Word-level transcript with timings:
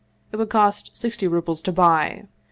It 0.31 0.37
would 0.37 0.49
cost 0.49 0.97
sixty 0.97 1.27
rubles 1.27 1.61
to 1.61 1.71
buy. 1.71 2.23